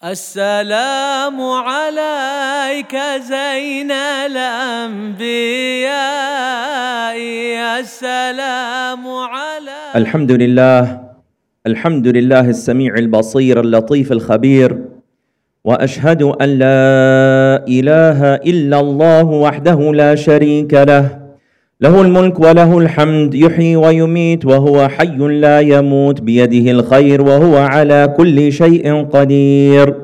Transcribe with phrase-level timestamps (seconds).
[0.00, 5.20] السلام عليك زين الأنبياء.
[7.80, 9.96] السلام عليك.
[9.96, 11.00] الحمد لله
[11.66, 14.78] الحمد لله السميع البصير اللطيف الخبير
[15.64, 21.19] وأشهد أن لا إله إلا الله وحده لا شريك له
[21.80, 28.52] له الملك وله الحمد يحيي ويميت وهو حي لا يموت بيده الخير وهو على كل
[28.52, 29.94] شيء قدير.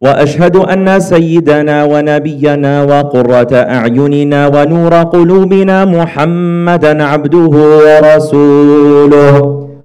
[0.00, 7.54] وأشهد أن سيدنا ونبينا وقرة أعيننا ونور قلوبنا محمدا عبده
[7.86, 9.34] ورسوله.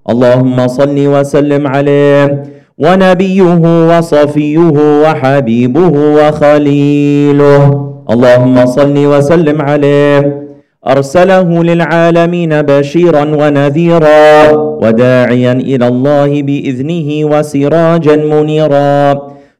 [0.09, 2.43] اللهم صل وسلم عليه
[2.77, 3.61] ونبيه
[3.97, 7.63] وصفيه وحبيبه وخليله.
[8.09, 10.48] اللهم صل وسلم عليه
[10.87, 14.51] أرسله للعالمين بشيرا ونذيرا
[14.83, 19.13] وداعيا إلى الله بإذنه وسراجا منيرا.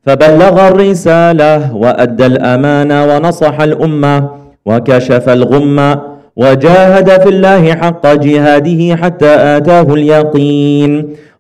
[0.06, 4.30] فبلغ الرسالة وأدى الأمانة ونصح الأمة
[4.66, 6.02] وكشف الغمه
[6.38, 10.92] وجاهد في الله حق جهاده حتى آتاه اليقين.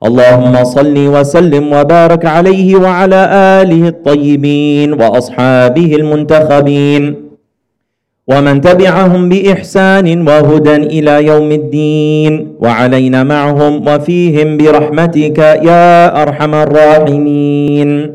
[0.05, 3.21] اللهم صل وسلم وبارك عليه وعلى
[3.61, 7.28] آله الطيبين وأصحابه المنتخبين.
[8.29, 18.13] ومن تبعهم بإحسان وهدى إلى يوم الدين وعلينا معهم وفيهم برحمتك يا أرحم الراحمين.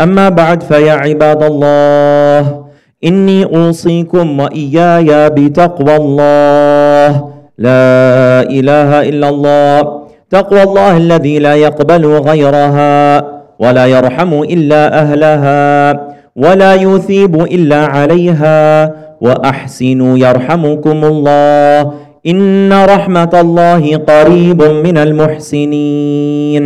[0.00, 2.64] أما بعد فيا عباد الله
[3.04, 7.10] إني أوصيكم وإياي بتقوى الله.
[7.58, 9.78] لا إله إلا الله
[10.30, 13.24] تقوى الله الذي لا يقبل غيرها
[13.58, 15.64] ولا يرحم إلا أهلها
[16.36, 21.93] ولا يثيب إلا عليها واحسنوا يرحمكم الله
[22.25, 26.65] ان رحمه الله قريب من المحسنين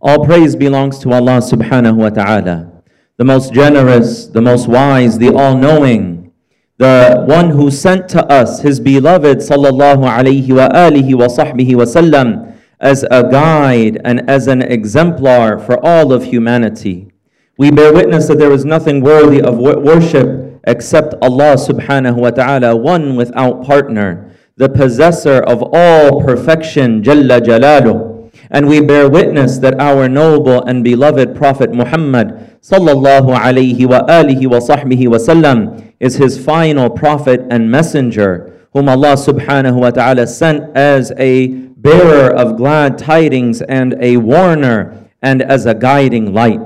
[0.00, 2.70] All praise belongs to Allah subhanahu wa ta'ala,
[3.16, 6.30] the most generous, the most wise, the all knowing,
[6.78, 11.82] the one who sent to us his beloved sallallahu alayhi wa alihi wa sahbihi wa
[11.82, 17.10] sallam as a guide and as an exemplar for all of humanity.
[17.58, 22.75] We bear witness that there is nothing worthy of worship except Allah subhanahu wa ta'ala,
[22.75, 28.31] one without partner, the possessor of all perfection, Jalla Jalaluh.
[28.49, 34.47] And we bear witness that our noble and beloved Prophet Muhammad sallallahu alayhi wa alihi
[34.47, 40.27] wa sahbihi wa sallam is his final prophet and messenger, whom Allah subhanahu wa ta'ala
[40.27, 41.47] sent as a
[41.83, 46.61] bearer of glad tidings and a warner and as a guiding light.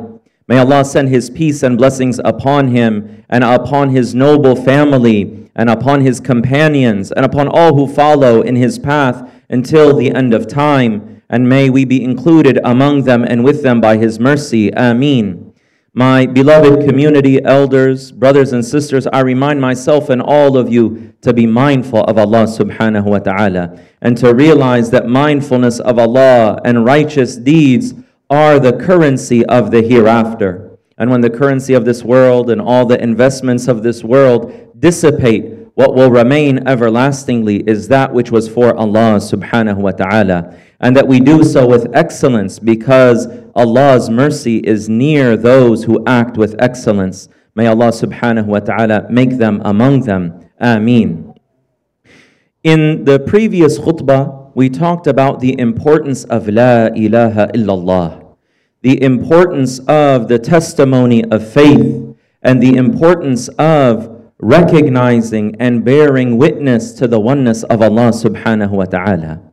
[0.48, 5.70] May Allah send His peace and blessings upon him and upon his noble family and
[5.70, 10.48] upon his companions and upon all who follow in his path until the end of
[10.48, 14.72] time and may we be included among them and with them by His mercy.
[14.74, 15.54] Ameen.
[15.94, 21.34] My beloved community elders, brothers and sisters, I remind myself and all of you to
[21.34, 26.86] be mindful of Allah subhanahu wa ta'ala and to realize that mindfulness of Allah and
[26.86, 27.96] righteous deeds
[28.30, 30.78] are the currency of the hereafter.
[30.98, 35.58] And when the currency of this world and all the investments of this world dissipate,
[35.76, 40.58] what will remain everlastingly is that which was for Allah subhanahu wa ta'ala.
[40.80, 46.36] And that we do so with excellence because Allah's mercy is near those who act
[46.38, 47.30] with excellence.
[47.56, 50.50] May Allah subhanahu wa ta'ala make them among them.
[50.60, 51.36] Ameen.
[52.64, 58.36] In the previous khutbah, we talked about the importance of La ilaha illallah,
[58.82, 66.94] the importance of the testimony of faith, and the importance of recognizing and bearing witness
[66.94, 69.44] to the oneness of Allah subhanahu wa ta'ala.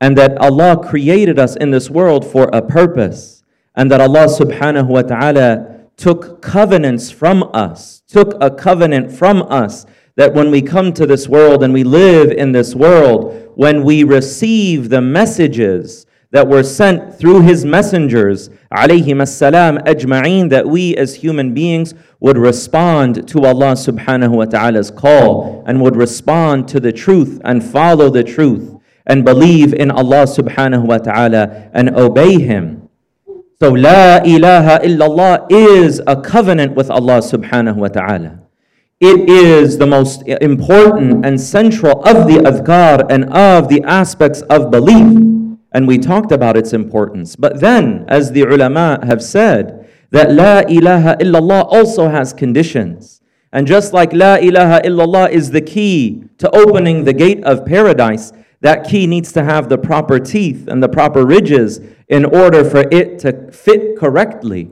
[0.00, 3.44] And that Allah created us in this world for a purpose.
[3.76, 9.86] And that Allah subhanahu wa ta'ala took covenants from us, took a covenant from us
[10.16, 14.04] that when we come to this world and we live in this world, when we
[14.04, 21.16] receive the messages that were sent through his messengers, alayhim assalam ajma'een, that we as
[21.16, 26.92] human beings would respond to Allah subhanahu wa ta'ala's call and would respond to the
[26.92, 28.74] truth and follow the truth
[29.06, 32.88] and believe in Allah subhanahu wa ta'ala and obey him.
[33.60, 38.41] So La ilaha illallah is a covenant with Allah subhanahu wa ta'ala.
[39.04, 44.70] It is the most important and central of the adhkar and of the aspects of
[44.70, 45.32] belief
[45.72, 47.34] and we talked about its importance.
[47.34, 53.20] But then, as the ulama have said, that La ilaha illallah also has conditions.
[53.52, 58.32] And just like La ilaha illallah is the key to opening the gate of paradise,
[58.60, 62.84] That key needs to have the proper teeth and the proper ridges in order for
[62.92, 64.70] it to fit correctly.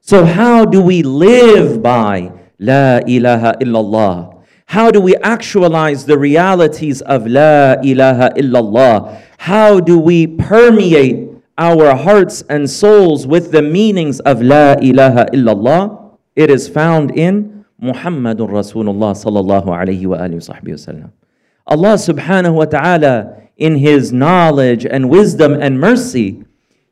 [0.00, 4.42] So, how do we live by La ilaha illallah?
[4.66, 9.22] How do we actualize the realities of La ilaha illallah?
[9.38, 16.16] How do we permeate our hearts and souls with the meanings of La ilaha illallah?
[16.34, 21.10] It is found in Muhammadur Rasulullah sallallahu alayhi wa alihi
[21.66, 26.44] Allah subhanahu wa ta'ala, in His knowledge and wisdom and mercy,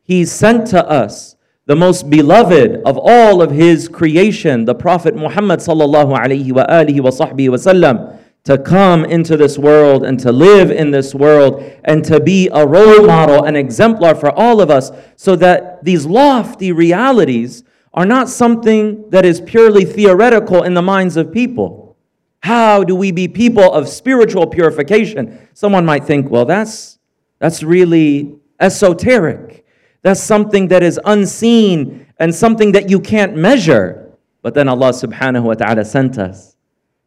[0.03, 1.34] He sent to us
[1.67, 8.59] the most beloved of all of his creation, the Prophet Muhammad sallallahu alaihi wasallam, to
[8.59, 13.07] come into this world and to live in this world and to be a role
[13.07, 17.65] model, an exemplar for all of us, so that these lofty realities
[17.95, 21.97] are not something that is purely theoretical in the minds of people.
[22.41, 25.49] How do we be people of spiritual purification?
[25.55, 26.99] Someone might think, well, that's,
[27.39, 29.64] that's really esoteric.
[30.05, 34.13] That's something that is unseen and something that you can't measure.
[34.43, 36.57] But then Allah subhanahu wa ta'ala sent us,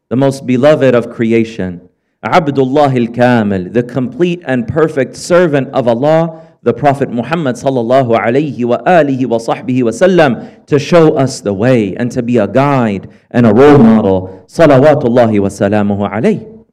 [0.10, 1.90] the most beloved of creation,
[2.24, 8.66] Abdullah al Kamil, the complete and perfect servant of Allah, the Prophet Muhammad sallallahu alayhi
[8.66, 12.48] wa alihi wa sahbihi wa sallam, to show us the way and to be a
[12.48, 14.44] guide and a role model.
[14.48, 16.66] Salawatullahi wa salamuhu alayhi.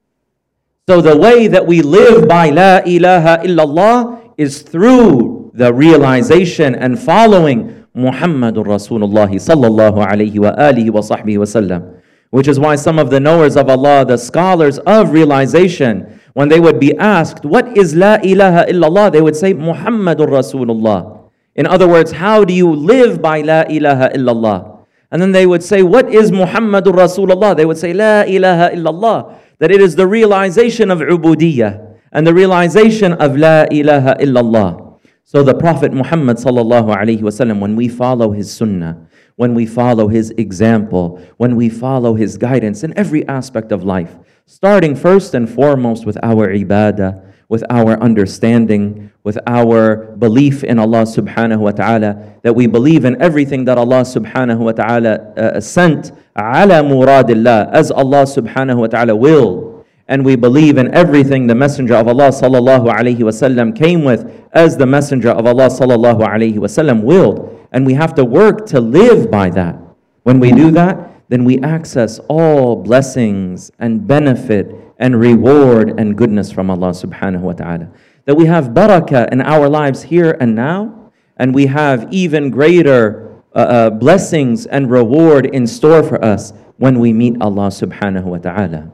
[0.88, 6.98] So the way that we live by La ilaha illallah is through the realization and
[6.98, 12.00] following Muhammadur Rasulullah sallallahu alayhi wa alihi wa sahbihi.
[12.30, 16.58] Which is why some of the knowers of Allah, the scholars of realization, when they
[16.58, 19.12] would be asked, What is La ilaha illallah?
[19.12, 21.30] they would say, Muhammadur Rasulullah.
[21.54, 24.84] In other words, how do you live by La ilaha illallah?
[25.12, 27.56] And then they would say, What is Muhammadur Rasulullah?
[27.56, 29.38] They would say, La ilaha illallah.
[29.60, 34.83] That it is the realization of ubudiyyah and the realization of La ilaha illallah.
[35.26, 40.06] So the Prophet Muhammad sallallahu alaihi wasallam, when we follow his sunnah, when we follow
[40.06, 45.49] his example, when we follow his guidance in every aspect of life, starting first and
[45.49, 52.35] foremost with our ibadah, with our understanding, with our belief in Allah subhanahu wa ta'ala,
[52.43, 57.91] that we believe in everything that Allah subhanahu wa ta'ala uh, sent ala muradillah, as
[57.91, 59.74] Allah subhanahu wa ta'ala will
[60.08, 64.76] and we believe in everything the Messenger of Allah sallallahu alaihi wasallam came with as
[64.76, 69.30] the Messenger of Allah sallallahu alaihi wasallam willed, and we have to work to live
[69.30, 69.78] by that.
[70.24, 76.52] When we do that, then we access all blessings and benefit and reward and goodness
[76.52, 77.88] from Allah subhanahu wa ta'ala.
[78.26, 83.34] That we have barakah in our lives here and now, and we have even greater
[83.54, 88.38] uh, uh, blessings and reward in store for us when we meet Allah subhanahu wa
[88.38, 88.94] ta'ala.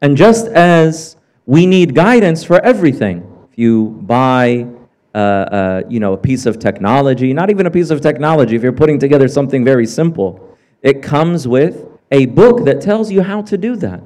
[0.00, 1.16] And just as
[1.46, 4.66] we need guidance for everything, if you buy
[5.14, 8.62] uh, uh, you know, a piece of technology, not even a piece of technology, if
[8.62, 13.42] you're putting together something very simple, it comes with a book that tells you how
[13.42, 14.02] to do that.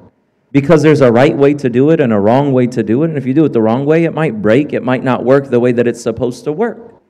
[0.51, 3.09] Because there's a right way to do it and a wrong way to do it.
[3.09, 5.49] And if you do it the wrong way, it might break, it might not work
[5.49, 7.01] the way that it's supposed to work.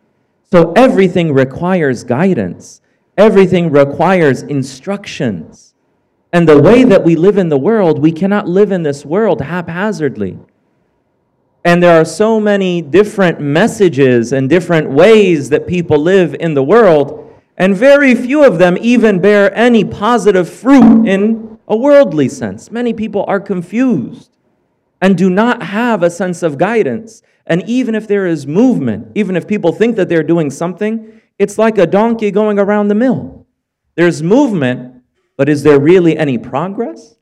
[0.51, 2.81] So everything requires guidance,
[3.17, 5.72] everything requires instructions.
[6.33, 9.39] And the way that we live in the world, we cannot live in this world
[9.39, 10.39] haphazardly.
[11.63, 16.63] And there are so many different messages and different ways that people live in the
[16.63, 22.71] world, and very few of them even bear any positive fruit in a worldly sense.
[22.71, 24.31] Many people are confused
[24.99, 27.21] and do not have a sense of guidance.
[27.45, 31.57] And even if there is movement, even if people think that they're doing something, it's
[31.57, 33.45] like a donkey going around the mill.
[33.95, 34.92] There's movement,
[35.36, 37.16] but is there really any progress?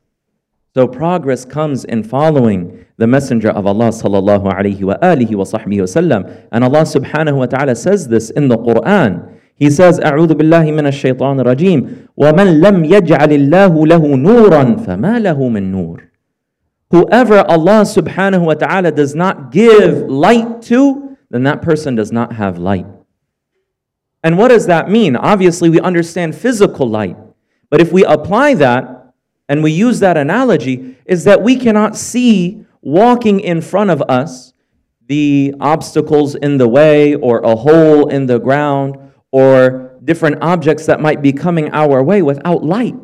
[0.74, 5.80] So progress comes in following the Messenger of Allah sallallahu alaihi wa alihi wa sahbihi
[5.80, 6.48] wasallam.
[6.52, 9.38] And Allah subhanahu wa ta'ala says this in the Quran.
[9.54, 15.48] He says, أعوذ بالله من الشيطان الرجيم ومن لم يجعل الله له نورا فما له
[15.48, 16.02] من نور
[16.90, 22.34] Whoever Allah subhanahu wa ta'ala does not give light to, then that person does not
[22.34, 22.86] have light.
[24.22, 25.16] And what does that mean?
[25.16, 27.16] Obviously, we understand physical light.
[27.71, 29.13] But if we apply that
[29.49, 34.53] and we use that analogy, is that we cannot see walking in front of us
[35.07, 38.97] the obstacles in the way or a hole in the ground
[39.31, 42.95] or different objects that might be coming our way without light.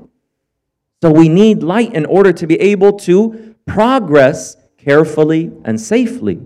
[1.01, 6.41] So we need light in order to be able to progress carefully and safely.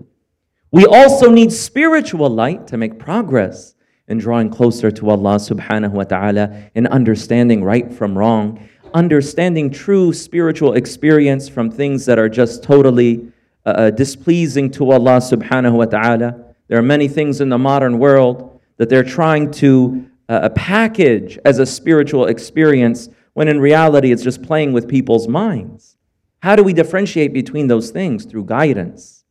[0.70, 3.74] We also need spiritual light to make progress
[4.08, 10.12] and drawing closer to Allah subhanahu wa ta'ala and understanding right from wrong, understanding true
[10.12, 13.32] spiritual experience from things that are just totally
[13.64, 16.54] uh, uh, displeasing to Allah subhanahu wa ta'ala.
[16.68, 21.58] There are many things in the modern world that they're trying to uh, package as
[21.58, 25.96] a spiritual experience when in reality it's just playing with people's minds.
[26.42, 28.24] How do we differentiate between those things?
[28.24, 29.24] Through guidance,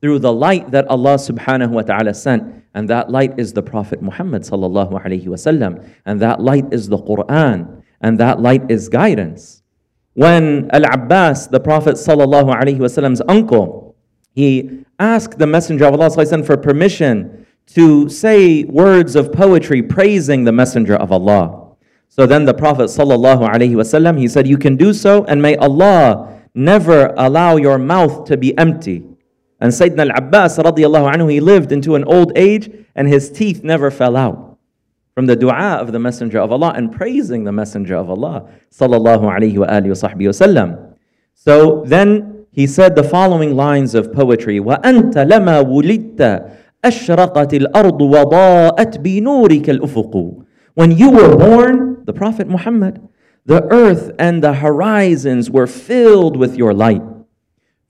[0.00, 2.63] through the light that Allah subhanahu wa ta'ala sent.
[2.74, 5.88] And that light is the Prophet Muhammad sallallahu alayhi wasallam.
[6.04, 7.82] And that light is the Quran.
[8.00, 9.62] And that light is guidance.
[10.14, 13.96] When Al Abbas, the Prophet sallallahu alayhi wasallam's uncle,
[14.32, 20.52] he asked the Messenger of Allah for permission to say words of poetry praising the
[20.52, 21.76] Messenger of Allah.
[22.08, 25.56] So then the Prophet sallallahu alaihi wasallam he said, "You can do so, and may
[25.56, 29.04] Allah never allow your mouth to be empty.
[29.63, 33.91] And Sayyidina al-Abbas radiallahu anhu, he lived into an old age and his teeth never
[33.91, 34.57] fell out
[35.13, 39.23] from the dua of the Messenger of Allah and praising the Messenger of Allah sallallahu
[39.23, 40.95] alayhi wa alihi wa wasallam.
[41.33, 49.03] So then he said the following lines of poetry, وَأَنْتَ لَمَا وُلِدْتَ أَشْرَقَتِ الْأَرْضُ وَضَاءَتْ
[49.03, 50.45] بِنُورِكَ الْأُفُقُ
[50.75, 53.05] When you were born, the Prophet Muhammad,
[53.45, 57.01] the earth and the horizons were filled with your light.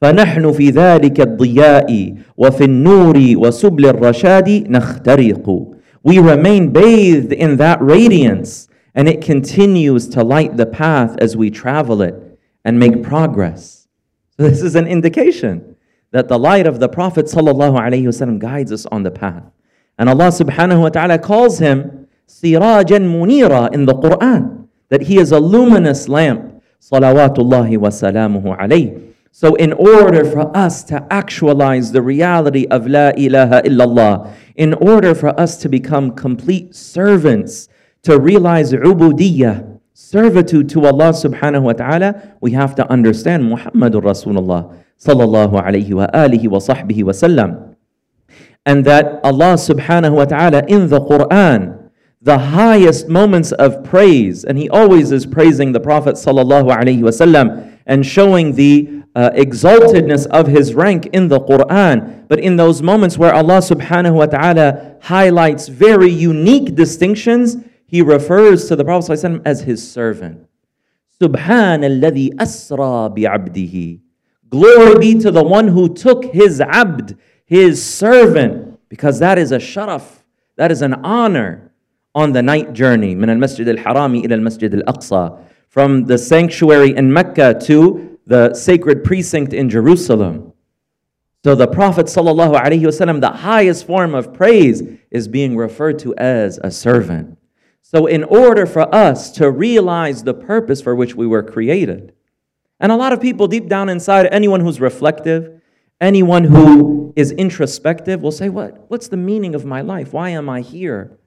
[0.04, 5.76] فنحن في ذلك الضياء وفي النور وسبل الرشاد نخترق.
[6.04, 11.50] We remain bathed in that radiance, and it continues to light the path as we
[11.50, 12.16] travel it
[12.64, 13.88] and make progress.
[14.38, 15.76] So this is an indication
[16.12, 19.44] that the light of the Prophet ﷺ guides us on the path.
[19.98, 25.32] And Allah subhanahu wa ta'ala calls him Sirajan Munira in the Quran that he is
[25.32, 26.64] a luminous lamp.
[26.82, 29.13] Salawatullahi wa salamuhu alayh.
[29.37, 35.13] So, in order for us to actualize the reality of La ilaha illallah, in order
[35.13, 37.69] for us to become complete servants,
[38.05, 44.73] to realize ubudiyah, servitude to Allah subhanahu wa ta'ala, we have to understand Muhammadur Rasulullah
[45.01, 47.75] sallallahu alayhi wa alihi wa sahbihi wa sallam.
[48.65, 51.91] And that Allah subhanahu wa ta'ala in the Quran,
[52.23, 58.56] the highest moments of praise, and he always is praising the Prophet ﷺ and showing
[58.56, 62.28] the uh, exaltedness of his rank in the Quran.
[62.28, 68.68] But in those moments where Allah subhanahu wa ta'ala highlights very unique distinctions, he refers
[68.68, 70.48] to the Prophet ﷺ as his servant.
[71.20, 74.00] Subhan alladhi asra bi'abdihi.
[74.50, 79.58] Glory be to the one who took his abd, his servant, because that is a
[79.58, 80.24] sharaf,
[80.56, 81.72] that is an honor
[82.16, 85.38] on the night journey من المسجد الحرام إلى المسجد الأقصى
[85.75, 90.53] from the sanctuary in Mecca to the sacred precinct in Jerusalem.
[91.43, 96.71] So the Prophet ﷺ, the highest form of praise is being referred to as a
[96.71, 97.37] servant.
[97.83, 102.15] So in order for us to realize the purpose for which we were created,
[102.79, 105.61] and a lot of people deep down inside, anyone who's reflective,
[106.01, 110.13] anyone who is introspective will say, what, What's the meaning of my life?
[110.13, 111.19] Why am I here?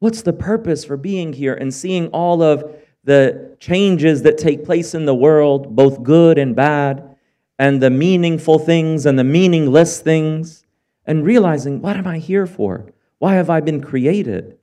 [0.00, 4.95] What's the purpose for being here and seeing all of the changes that take place
[4.95, 7.15] in the world, both good and bad,
[7.59, 10.65] and the meaningful things and the meaningless things,
[11.05, 12.91] and realizing, what am I here for?
[13.19, 14.57] Why have I been created?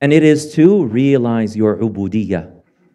[0.00, 2.52] And it is to realize your ubudiyah.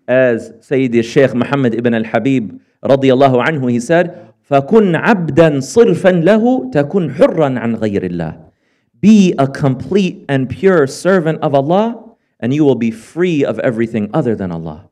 [0.07, 7.15] As Sayyidi Shaykh Muhammad ibn al-Habib radiallahu anhu, he said, فَكُنْ عَبْدًا صِرْفًا لَهُ تَكُنْ
[7.15, 8.51] حُرًّا عَنْ غَيْرِ اللَّهِ
[9.01, 12.04] be a complete and pure servant of Allah,
[12.40, 14.88] and you will be free of everything other than Allah.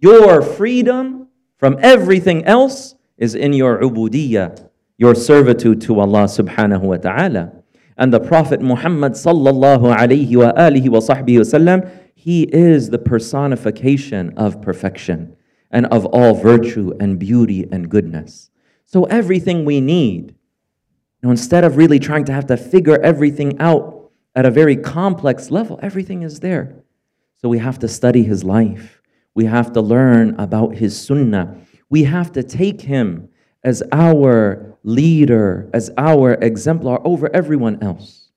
[0.00, 1.28] Your freedom
[1.58, 7.52] from everything else is in your ubudiyah, your servitude to Allah subhanahu wa ta'ala.
[7.96, 14.32] And the Prophet Muhammad sallallahu alayhi wa alihi wa sahbihi wasallam, he is the personification
[14.38, 15.36] of perfection
[15.70, 18.50] and of all virtue and beauty and goodness.
[18.86, 20.34] So everything we need
[21.22, 23.99] know, instead of really trying to have to figure everything out
[24.34, 26.76] at a very complex level, everything is there.
[27.36, 29.02] So we have to study his life.
[29.34, 31.56] We have to learn about his sunnah.
[31.88, 33.28] We have to take him
[33.64, 38.30] as our leader, as our exemplar over everyone else.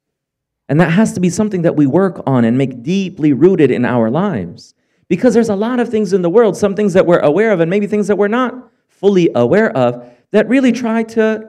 [0.70, 3.86] And that has to be something that we work on and make deeply rooted in
[3.86, 4.74] our lives.
[5.08, 7.60] Because there's a lot of things in the world, some things that we're aware of,
[7.60, 11.48] and maybe things that we're not fully aware of, that really try to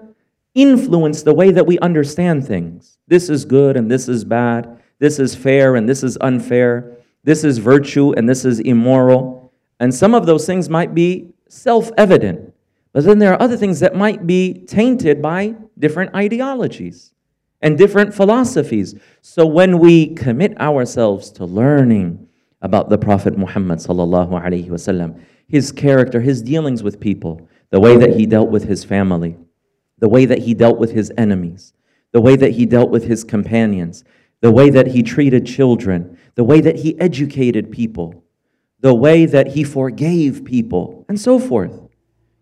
[0.55, 2.99] influence the way that we understand things.
[3.07, 4.81] This is good and this is bad.
[4.99, 6.97] This is fair and this is unfair.
[7.25, 9.53] This is virtue and this is immoral.
[9.81, 12.53] And some of those things might be self evident.
[12.93, 17.13] But then there are other things that might be tainted by different ideologies
[17.61, 18.95] and different philosophies.
[19.21, 22.29] So when we commit ourselves to learning
[22.63, 27.97] about the Prophet Muhammad sallallahu alaihi wasallam, his character, his dealings with people, the way
[27.97, 29.37] that he dealt with his family,
[29.99, 31.73] the way that he dealt with his enemies,
[32.13, 34.05] the way that he dealt with his companions,
[34.41, 38.25] the way that he treated children, the way that he educated people,
[38.81, 41.81] the way that he forgave people, and so forth.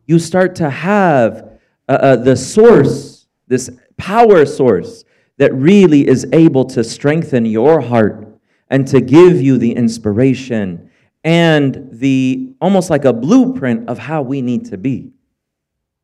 [0.06, 5.04] You start to have uh, uh, the source, this power source
[5.38, 8.26] that really is able to strengthen your heart
[8.68, 10.90] and to give you the inspiration
[11.24, 15.11] and the almost like a blueprint of how we need to be.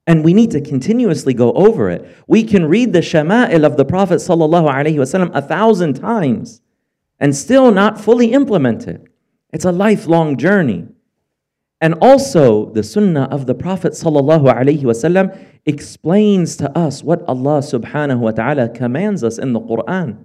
[0.09, 2.09] And we need to continuously go over it.
[2.27, 6.63] We can read the shama'il of the Prophet a thousand times
[7.21, 9.05] and still not fully implement it.
[9.53, 10.89] It's a lifelong journey.
[11.83, 18.31] And also, the sunnah of the Prophet ﷺ explains to us what Allah subhanahu wa
[18.31, 20.25] ta'ala commands us in the Quran.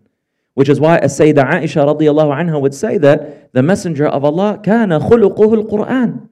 [0.53, 5.01] Which is why Sayyidah Aisha radiallahu anha would say that the Messenger of Allah kana
[5.01, 6.29] khuluquhu al-Quran.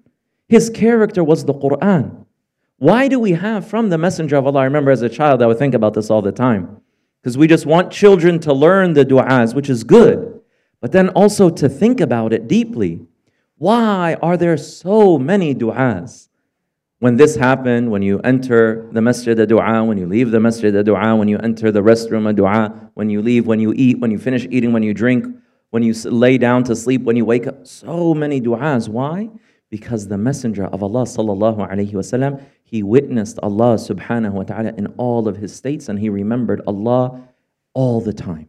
[0.48, 2.21] His character was the Quran.
[2.82, 4.62] Why do we have from the Messenger of Allah?
[4.62, 6.82] I remember as a child I would think about this all the time.
[7.22, 10.42] Because we just want children to learn the du'as, which is good.
[10.80, 13.06] But then also to think about it deeply.
[13.60, 16.30] Why are there so many du'as?
[16.98, 20.76] When this happened, when you enter the masjid, a dua, when you leave the masjid,
[20.76, 24.00] a dua, when you enter the restroom, a dua, when you leave, when you eat,
[24.00, 25.28] when you finish eating, when you drink,
[25.70, 27.68] when you lay down to sleep, when you wake up.
[27.68, 28.90] So many du'as.
[28.90, 29.30] Why?
[29.70, 31.06] Because the Messenger of Allah
[32.72, 37.22] he witnessed Allah subhanahu wa ta'ala in all of his states and he remembered Allah
[37.74, 38.48] all the time.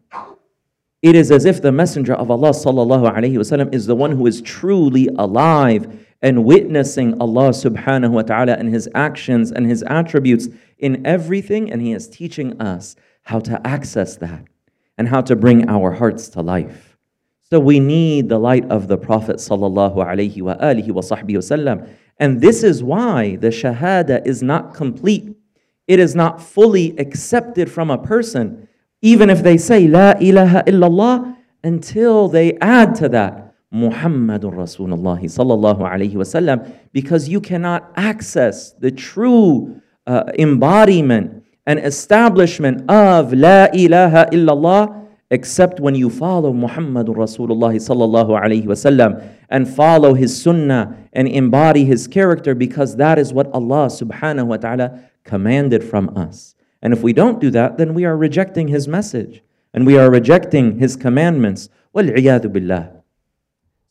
[1.02, 4.28] It is as if the Messenger of Allah sallallahu alaihi wasallam is the one who
[4.28, 10.46] is truly alive and witnessing Allah subhanahu wa ta'ala and His actions and His attributes
[10.78, 14.44] in everything, and He is teaching us how to access that
[14.96, 16.96] and how to bring our hearts to life.
[17.50, 21.86] So we need the light of the Prophet sallallahu alaihi wa alihi wa.
[22.18, 25.34] And this is why the shahada is not complete.
[25.88, 28.68] It is not fully accepted from a person,
[29.00, 35.80] even if they say La ilaha illallah, until they add to that Muhammadun Rasulullah sallallahu
[35.80, 44.26] alayhi wasallam because you cannot access the true uh, embodiment and establishment of La ilaha
[44.30, 45.01] illallah
[45.32, 51.86] except when you follow Muhammad Rasulullah sallallahu alayhi wasallam and follow his sunnah and embody
[51.86, 56.54] his character because that is what Allah subhanahu wa ta'ala commanded from us.
[56.82, 59.42] And if we don't do that, then we are rejecting his message
[59.72, 61.70] and we are rejecting his commandments.
[61.94, 62.02] So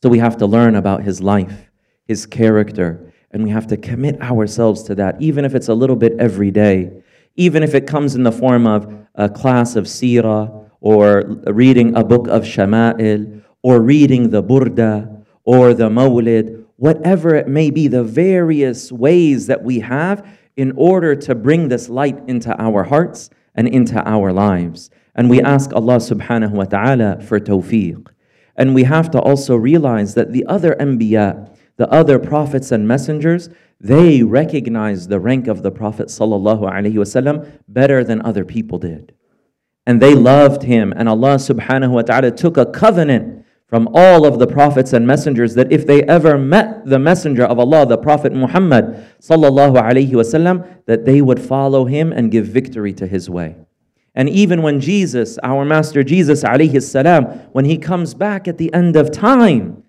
[0.04, 1.72] we have to learn about his life,
[2.06, 5.96] his character, and we have to commit ourselves to that, even if it's a little
[5.96, 7.02] bit every day,
[7.34, 12.04] even if it comes in the form of a class of seerah, or reading a
[12.04, 18.04] book of shama'il, or reading the burda, or the mawlid, whatever it may be, the
[18.04, 23.68] various ways that we have in order to bring this light into our hearts and
[23.68, 24.90] into our lives.
[25.14, 28.08] And we ask Allah subhanahu wa ta'ala for tawfiq.
[28.56, 33.48] And we have to also realize that the other Anbiya, the other prophets and messengers,
[33.80, 39.14] they recognized the rank of the Prophet ﷺ better than other people did.
[39.86, 40.92] And they loved him.
[40.96, 45.54] And Allah subhanahu wa ta'ala took a covenant from all of the prophets and messengers
[45.54, 50.84] that if they ever met the messenger of Allah, the Prophet Muhammad sallallahu alaihi wasallam,
[50.84, 53.56] that they would follow him and give victory to his way.
[54.14, 58.72] And even when Jesus, our Master Jesus, alayhi salam, when he comes back at the
[58.74, 59.81] end of time,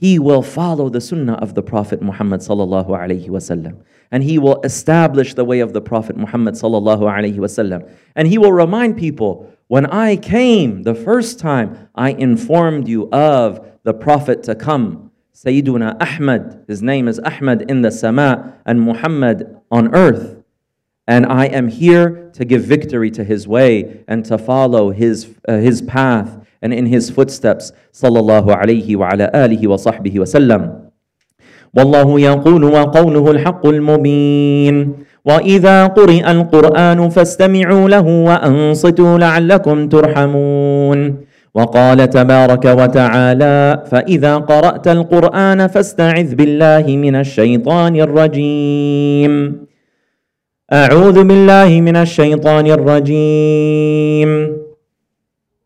[0.00, 3.82] he will follow the sunnah of the Prophet Muhammad sallallahu alayhi wasallam.
[4.12, 7.90] And he will establish the way of the Prophet Muhammad sallallahu alayhi wasallam.
[8.14, 13.68] And he will remind people, when I came the first time, I informed you of
[13.82, 15.10] the Prophet to come.
[15.34, 20.44] Sayyiduna Ahmad, his name is Ahmad in the sama, and Muhammad on earth.
[21.08, 25.56] And I am here to give victory to his way and to follow his, uh,
[25.56, 27.72] his path and in his footsteps.
[28.02, 30.88] Wa ala alihi wa sahbihi wa sallam.
[31.76, 34.92] والله يقول وقوله الحق المبين
[35.24, 41.16] واذا قرئ القران فاستمعوا له وانصتوا لعلكم ترحمون
[41.54, 49.32] وقال تبارك وتعالى فاذا قرات القران فاستعذ بالله من الشيطان الرجيم
[50.72, 54.57] أعوذ بالله من الشيطان الرجيم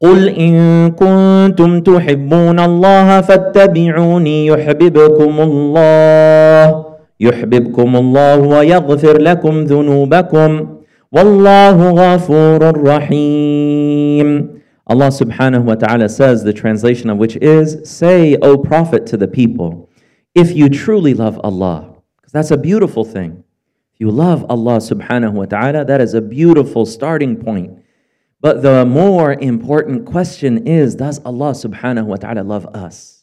[0.02, 6.86] قل إن كنتم تحبون الله فاتبعوني يحببكم الله
[7.20, 10.68] يحببكم الله ويغفر لكم ذنوبكم
[11.12, 14.58] والله غفور رحيم
[14.90, 19.28] Allah subhanahu wa ta'ala says, the translation of which is, Say, O Prophet, to the
[19.28, 19.90] people,
[20.34, 23.44] if you truly love Allah, because that's a beautiful thing
[23.98, 27.80] If you love Allah subhanahu wa ta'ala, that is a beautiful starting point.
[28.43, 33.23] but the more important question is Does Allah subhanahu wa ta'ala love us?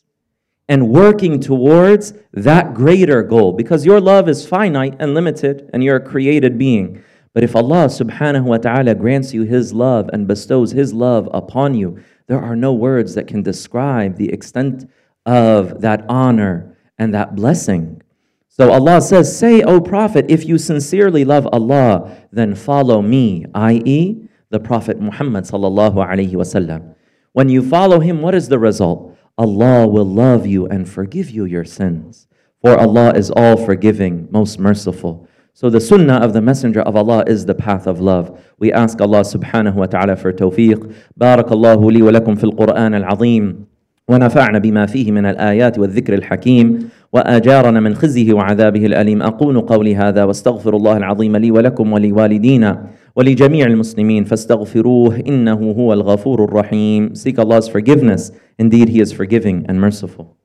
[0.70, 5.98] And working towards that greater goal, because your love is finite and limited, and you're
[5.98, 7.04] a created being.
[7.34, 11.76] But if Allah subhanahu wa ta'ala grants you His love and bestows His love upon
[11.76, 14.90] you, there are no words that can describe the extent
[15.26, 18.02] of that honor and that blessing.
[18.48, 24.29] So Allah says, Say, O Prophet, if you sincerely love Allah, then follow me, i.e.,
[24.51, 26.95] the Prophet Muhammad sallallahu alaihi wasallam.
[27.33, 29.17] When you follow him, what is the result?
[29.37, 32.29] Allah will love you and forgive you your sins.
[32.62, 35.27] For Allah is all forgiving, most merciful.
[35.53, 38.40] So the sunnah of the Messenger of Allah is the path of love.
[38.59, 40.95] We ask Allah subhanahu wa ta'ala for tawfiq.
[41.19, 43.67] Barakallahu li wa lakum fil Qur'an al-azim.
[44.09, 50.25] ونفعنا بما فيه من الآيات والذكر الحكيم وآجارنا من خزيه وعذابه الأليم أقول قولي هذا
[50.25, 57.13] واستغفر الله العظيم لي ولكم ولوالدينا ولجميع المسلمين فاستغفروه إنه هو الغفور الرحيم.
[57.13, 58.32] Seek Allah's forgiveness.
[58.62, 60.39] Indeed He is forgiving and merciful.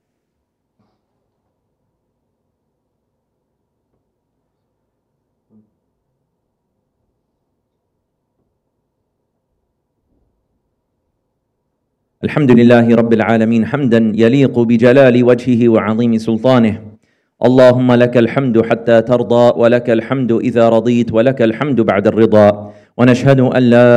[12.23, 16.94] الحمد لله رب العالمين حمدا يليق بجلال وجهه وعظيم سلطانه.
[17.35, 22.71] اللهم لك الحمد حتى ترضى ولك الحمد إذا رضيت ولك الحمد بعد الرضا.
[22.97, 23.91] ونشهد أن لا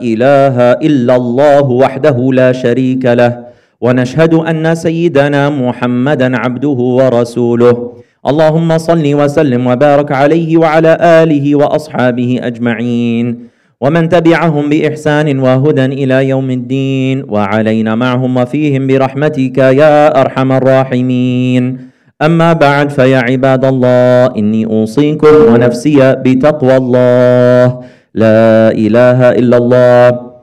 [0.00, 3.44] إله إلا الله وحده لا شريك له.
[3.80, 7.92] ونشهد أن سيدنا محمدا عبده ورسوله.
[8.26, 13.38] اللهم صل وسلم وبارك عليه وعلى آله وأصحابه أجمعين.
[13.80, 21.87] ومن تبعهم بإحسان وهدى إلى يوم الدين وعلينا معهم وفيهم برحمتك يا أرحم الراحمين.
[22.21, 27.79] اما بعد فيا عباد الله اني اوصيكم ونفسي بتقوى الله
[28.13, 30.33] لا اله الا الله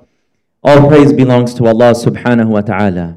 [0.63, 3.17] All praise belongs to Allah subhanahu wa ta'ala.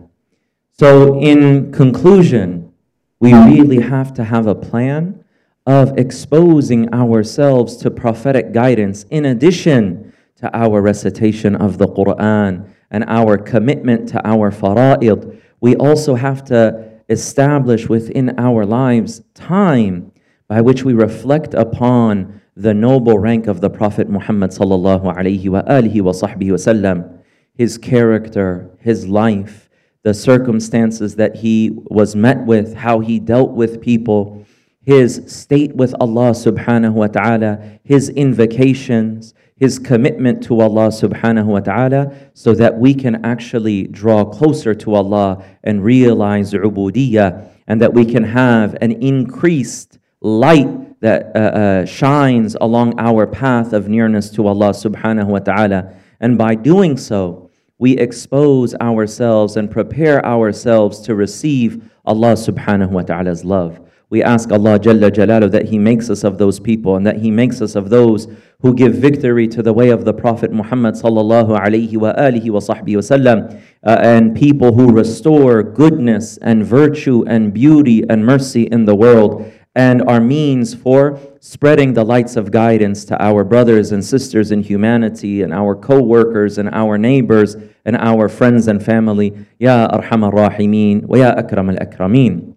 [0.71, 2.71] So, in conclusion,
[3.19, 5.25] we really have to have a plan
[5.65, 13.03] of exposing ourselves to prophetic guidance in addition to our recitation of the Quran and
[13.07, 15.37] our commitment to our fara'id.
[15.59, 20.12] We also have to establish within our lives time
[20.48, 25.62] by which we reflect upon the noble rank of the Prophet Muhammad sallallahu alaihi wa
[25.62, 27.18] alihi wa sahbihi wasallam,
[27.54, 29.68] his character, his life,
[30.02, 34.44] the circumstances that he was met with, how he dealt with people,
[34.84, 41.60] his state with Allah subhanahu wa ta'ala, his invocations, his commitment to Allah subhanahu wa
[41.60, 47.92] ta'ala, so that we can actually draw closer to Allah and realize ubudiyah, and that
[47.92, 54.30] we can have an increased light that uh, uh, shines along our path of nearness
[54.30, 55.94] to Allah subhanahu wa ta'ala.
[56.20, 63.02] And by doing so, we expose ourselves and prepare ourselves to receive Allah subhanahu wa
[63.02, 63.80] ta'ala's love.
[64.10, 67.30] We ask Allah Jalla Jalalu that He makes us of those people and that He
[67.30, 68.26] makes us of those
[68.60, 72.58] who give victory to the way of the Prophet Muhammad sallallahu alaihi wa alihi wa
[72.58, 78.84] sahbihi wasallam, uh, and people who restore goodness and virtue and beauty and mercy in
[78.84, 84.04] the world and are means for spreading the lights of guidance to our brothers and
[84.04, 89.46] sisters in humanity and our co-workers and our neighbors and our friends and family.
[89.60, 92.47] Ya arhamar rahimin wa ya akram al-akramin.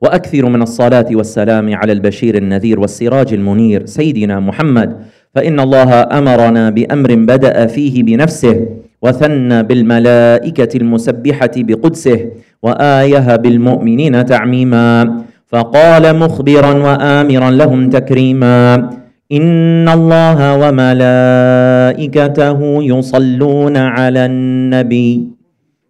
[0.00, 4.96] وأكثر من الصلاة والسلام على البشير النذير والسراج المنير سيدنا محمد.
[5.34, 8.66] فإن الله أمرنا بأمر بدأ فيه بنفسه
[9.02, 12.20] وثنى بالملائكة المسبحة بقدسه
[12.62, 15.22] وايه بالمؤمنين تعميما.
[15.46, 18.90] فقال مخبرا وامرا لهم تكريما
[19.32, 25.28] إن الله وملائكته يصلون على النبي.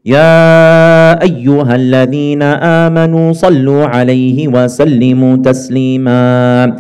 [0.05, 6.77] يا أيها الذين آمنوا صلوا عليه وسلموا تسليما.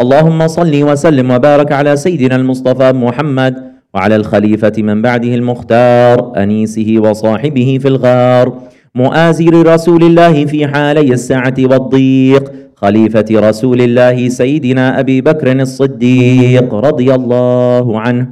[0.00, 3.54] اللهم صل وسلم وبارك على سيدنا المصطفى محمد
[3.94, 8.52] وعلى الخليفة من بعده المختار أنيسه وصاحبه في الغار
[8.94, 17.14] مؤازر رسول الله في حالي السعه والضيق خليفة رسول الله سيدنا أبي بكر الصديق رضي
[17.14, 18.26] الله عنه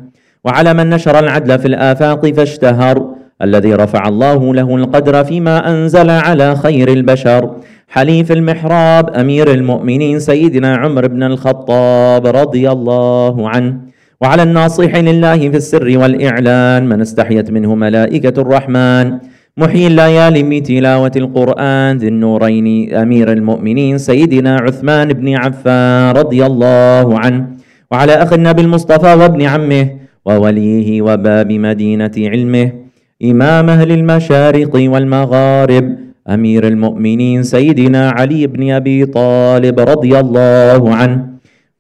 [0.44, 6.56] وعلى من نشر العدل في الآفاق فاشتهر الذي رفع الله له القدر فيما أنزل على
[6.56, 7.50] خير البشر.
[7.88, 13.76] حليف المحراب أمير المؤمنين سيدنا عمر بن الخطاب رضي الله عنه.
[14.20, 19.18] وعلى الناصح لله في السر والإعلان من استحيت منه ملائكة الرحمن.
[19.56, 27.46] محيي الليالي بتلاوة القرآن ذي النورين أمير المؤمنين سيدنا عثمان بن عفان رضي الله عنه.
[27.90, 29.90] وعلى أخ النبي المصطفى وابن عمه
[30.24, 32.85] ووليه وباب مدينة علمه.
[33.24, 35.96] إمام أهل المشارق والمغارب
[36.28, 41.26] أمير المؤمنين سيدنا علي بن أبي طالب رضي الله عنه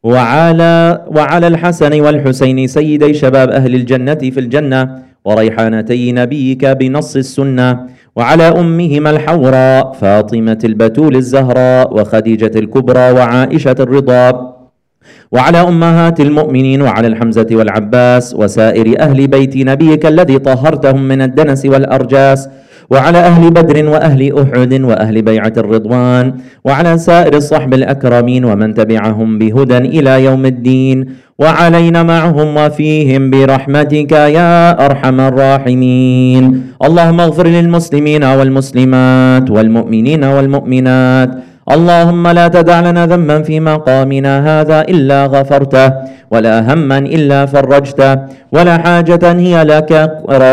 [0.02, 8.42] وعلى وعلى الحسن والحسين سيدي شباب أهل الجنة في الجنة وريحانتي نبيك بنص السنة وعلى
[8.48, 14.55] أمهما الحوراء فاطمة البتول الزهراء وخديجة الكبرى وعائشة الرضا.
[15.32, 22.48] وعلى أمهات المؤمنين وعلى الحمزة والعباس وسائر أهل بيت نبيك الذي طهرتهم من الدنس والأرجاس
[22.90, 29.78] وعلى أهل بدر وأهل أحد وأهل بيعة الرضوان وعلى سائر الصحب الأكرمين ومن تبعهم بهدى
[29.78, 31.06] إلى يوم الدين
[31.38, 36.62] وعلينا معهم وفيهم برحمتك يا أرحم الراحمين.
[36.84, 41.30] اللهم اغفر للمسلمين والمسلمات والمؤمنين والمؤمنات
[41.66, 45.92] اللهم لا تدع لنا ذنبا في مقامنا هذا إلا غفرته
[46.30, 48.12] ولا هما إلا فرجته
[48.52, 49.90] ولا حاجة هي لك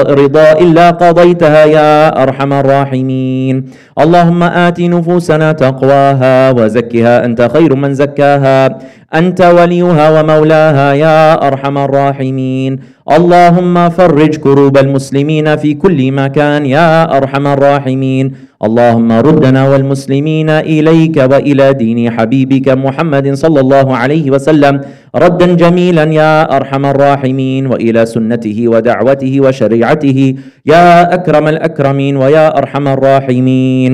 [0.10, 3.56] رضا إلا قضيتها يا أرحم الراحمين.
[4.00, 8.78] اللهم آت نفوسنا تقواها وزكها أنت خير من زكاها
[9.14, 12.80] أنت وليها ومولاها يا أرحم الراحمين.
[13.12, 18.26] اللهم فرج كروب المسلمين في كل مكان يا أرحم الراحمين.
[18.64, 24.82] اللهم ردنا والمسلمين إليك وإلى دين حبيبك محمد صلى الله عليه وسلم
[25.16, 30.20] ردا جميلا يا أرحم الراحمين وإلى سنته ودعوته وشريعته
[30.66, 33.94] يا أكرم الأكرمين ويا أرحم الراحمين.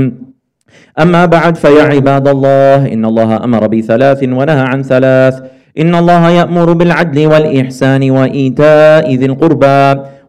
[0.99, 5.36] أما بعد فيا عباد الله إن الله أمر بثلاث ونهى عن ثلاث.
[5.79, 9.82] إن الله يأمر بالعدل والإحسان وإيتاء ذي القربى.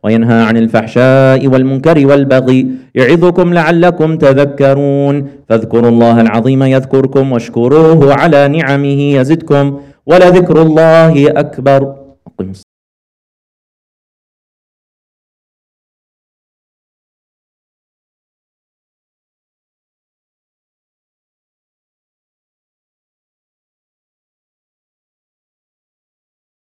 [0.04, 5.26] وينهى عن الفحشاء والمنكر والبغي يعظكم لعلكم تذكرون.
[5.48, 11.94] فاذكروا الله العظيم يذكركم واشكروه على نعمه يزدكم ولذكر الله أكبر.